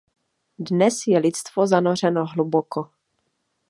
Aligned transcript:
Dnes 0.59 0.97
je 1.07 1.19
lidstvo 1.19 1.67
zanořeno 1.67 2.25
hluboko. 2.25 2.89